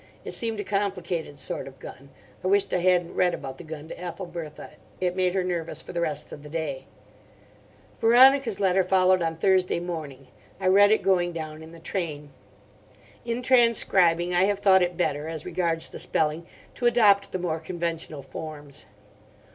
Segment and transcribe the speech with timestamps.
[0.25, 2.09] It seemed a complicated sort of gun.
[2.43, 4.71] I wished I hadn't read about the gun to Ethelbertha.
[4.99, 6.87] It made her nervous for the rest of the day.
[7.99, 10.29] Veronica's letter followed on Thursday morning.
[10.59, 12.31] I read it going down in the train.
[13.25, 17.59] In transcribing I have thought it better, as regards the spelling, to adopt the more
[17.59, 18.87] conventional forms.